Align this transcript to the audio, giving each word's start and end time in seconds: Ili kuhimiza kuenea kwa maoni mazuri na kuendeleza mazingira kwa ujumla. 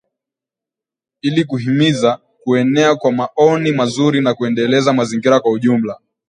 Ili 1.21 1.43
kuhimiza 1.43 2.19
kuenea 2.43 2.95
kwa 2.95 3.11
maoni 3.11 3.71
mazuri 3.71 4.21
na 4.21 4.33
kuendeleza 4.33 4.93
mazingira 4.93 5.39
kwa 5.39 5.51
ujumla. 5.51 5.99